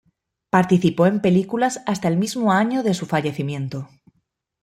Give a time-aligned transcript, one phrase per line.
[0.49, 3.87] Participó en películas hasta el mismo año de su fallecimiento.